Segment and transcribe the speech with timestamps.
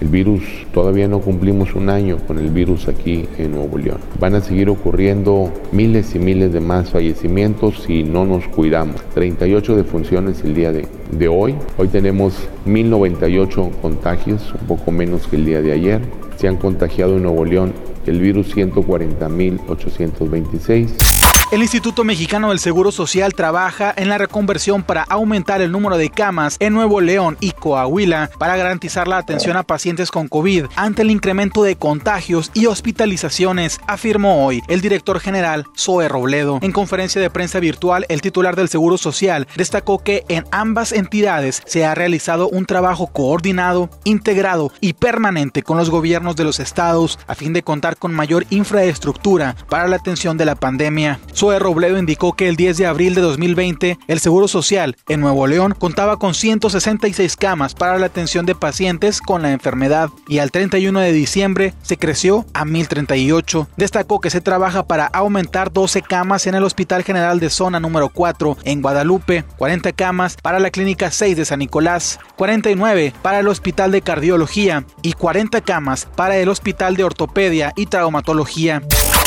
[0.00, 3.98] El virus, todavía no cumplimos un año con el virus aquí en Nuevo León.
[4.18, 8.96] Van a seguir ocurriendo miles y miles de más fallecimientos si no nos cuidamos.
[9.14, 11.54] 38 defunciones el día de, de hoy.
[11.78, 16.00] Hoy tenemos 1098 contagios, un poco menos que el día de ayer.
[16.36, 17.72] Se han contagiado en Nuevo León
[18.06, 21.13] el virus 140.826.
[21.54, 26.10] El Instituto Mexicano del Seguro Social trabaja en la reconversión para aumentar el número de
[26.10, 31.02] camas en Nuevo León y Coahuila para garantizar la atención a pacientes con COVID ante
[31.02, 36.58] el incremento de contagios y hospitalizaciones, afirmó hoy el director general Zoe Robledo.
[36.60, 41.62] En conferencia de prensa virtual, el titular del Seguro Social destacó que en ambas entidades
[41.66, 47.16] se ha realizado un trabajo coordinado, integrado y permanente con los gobiernos de los estados
[47.28, 51.20] a fin de contar con mayor infraestructura para la atención de la pandemia.
[51.44, 55.46] Zoe Robledo indicó que el 10 de abril de 2020 el Seguro Social en Nuevo
[55.46, 60.50] León contaba con 166 camas para la atención de pacientes con la enfermedad y al
[60.50, 63.68] 31 de diciembre se creció a 1038.
[63.76, 68.08] Destacó que se trabaja para aumentar 12 camas en el Hospital General de Zona número
[68.08, 73.48] 4 en Guadalupe, 40 camas para la Clínica 6 de San Nicolás, 49 para el
[73.48, 78.80] Hospital de Cardiología y 40 camas para el Hospital de Ortopedia y Traumatología.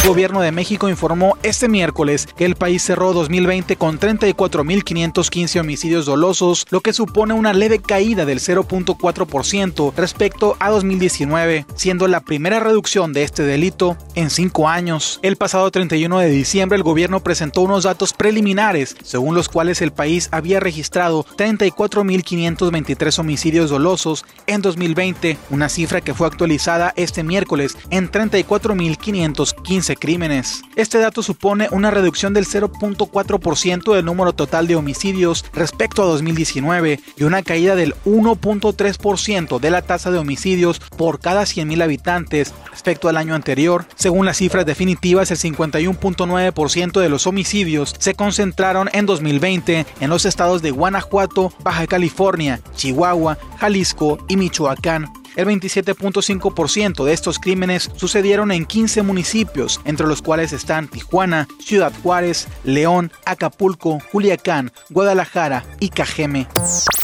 [0.04, 6.06] El gobierno de México informó este miércoles que el país cerró 2020 con 34.515 homicidios
[6.06, 12.62] dolosos, lo que supone una leve caída del 0.4% respecto a 2019, siendo la primera
[12.62, 15.20] reducción de este delito en cinco años.
[15.24, 19.92] El pasado 31 de diciembre el gobierno presentó unos datos preliminares, según los cuales el
[19.92, 27.78] país había registrado 34.523 homicidios dolosos en 2020, una cifra que fue actualizada este miércoles
[27.90, 30.62] en 34.515 crímenes.
[30.76, 37.00] Este dato supone una reducción del 0.4% del número total de homicidios respecto a 2019
[37.18, 43.10] y una caída del 1.3% de la tasa de homicidios por cada 100.000 habitantes respecto
[43.10, 43.86] al año anterior.
[43.96, 50.26] Según las cifras definitivas, el 51.9% de los homicidios se concentraron en 2020 en los
[50.26, 55.17] estados de Guanajuato, Baja California, Chihuahua, Jalisco y Michoacán.
[55.38, 61.94] El 27.5% de estos crímenes sucedieron en 15 municipios, entre los cuales están Tijuana, Ciudad
[62.02, 66.48] Juárez, León, Acapulco, Culiacán, Guadalajara y Cajeme.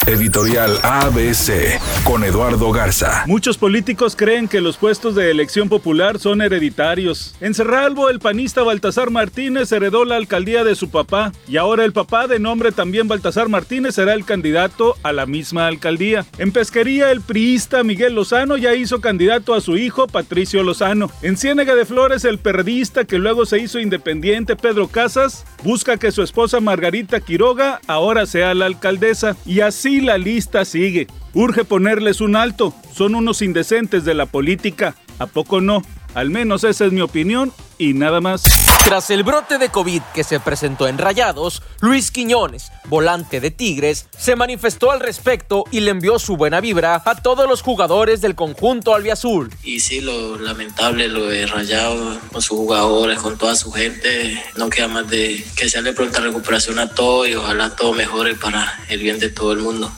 [0.06, 3.24] Editorial ABC con Eduardo Garza.
[3.26, 7.36] Muchos políticos creen que los puestos de elección popular son hereditarios.
[7.40, 11.94] En Cerralbo, el panista Baltasar Martínez heredó la alcaldía de su papá y ahora el
[11.94, 16.26] papá, de nombre también Baltasar Martínez, será el candidato a la misma alcaldía.
[16.38, 21.10] En Pesquería, el priista Miguel Lozano ya hizo candidato a su hijo Patricio Lozano.
[21.22, 26.12] En Ciénega de Flores, el periodista que luego se hizo independiente Pedro Casas busca que
[26.12, 31.08] su esposa Margarita Quiroga ahora sea la alcaldesa y así la lista sigue.
[31.34, 34.96] Urge ponerles un alto, son unos indecentes de la política.
[35.20, 35.82] ¿A poco no?
[36.14, 38.44] Al menos esa es mi opinión y nada más.
[38.86, 44.08] Tras el brote de COVID que se presentó en Rayados, Luis Quiñones, volante de Tigres,
[44.18, 48.36] se manifestó al respecto y le envió su buena vibra a todos los jugadores del
[48.36, 49.52] conjunto albiazul.
[49.64, 54.70] Y sí, lo lamentable, lo de Rayado con sus jugadores, con toda su gente, no
[54.70, 58.80] queda más de que sea le pronta recuperación a todos y ojalá todo mejore para
[58.90, 59.92] el bien de todo el mundo.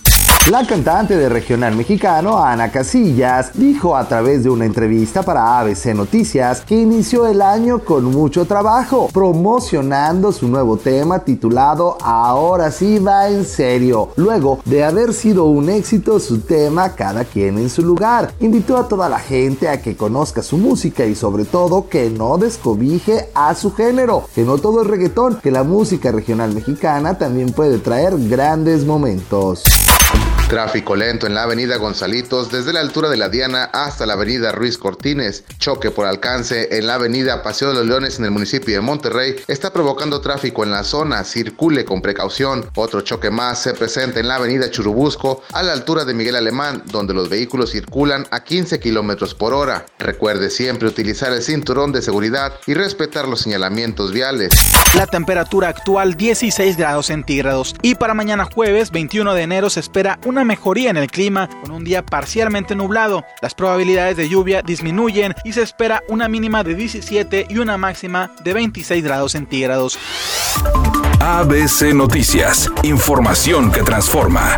[0.51, 5.95] La cantante de regional mexicano, Ana Casillas, dijo a través de una entrevista para ABC
[5.95, 12.99] Noticias que inició el año con mucho trabajo, promocionando su nuevo tema titulado Ahora sí
[12.99, 14.09] va en serio.
[14.17, 18.87] Luego de haber sido un éxito su tema Cada quien en su lugar, invitó a
[18.87, 23.55] toda la gente a que conozca su música y sobre todo que no descobije a
[23.55, 28.13] su género, que no todo es reggaetón, que la música regional mexicana también puede traer
[28.29, 29.63] grandes momentos.
[30.55, 34.53] Tráfico lento en la avenida Gonzalitos desde la altura de la Diana hasta la avenida
[34.53, 35.43] Ruiz Cortines.
[35.59, 39.35] Choque por alcance en la avenida Paseo de los Leones en el municipio de Monterrey
[39.49, 41.25] está provocando tráfico en la zona.
[41.25, 42.69] Circule con precaución.
[42.75, 46.83] Otro choque más se presenta en la avenida Churubusco a la altura de Miguel Alemán,
[46.85, 49.85] donde los vehículos circulan a 15 kilómetros por hora.
[49.99, 54.53] Recuerde siempre utilizar el cinturón de seguridad y respetar los señalamientos viales.
[54.95, 60.17] La temperatura actual 16 grados centígrados y para mañana jueves 21 de enero se espera
[60.23, 63.25] un una mejoría en el clima con un día parcialmente nublado.
[63.41, 68.31] Las probabilidades de lluvia disminuyen y se espera una mínima de 17 y una máxima
[68.43, 69.99] de 26 grados centígrados.
[71.19, 74.57] ABC Noticias, información que transforma.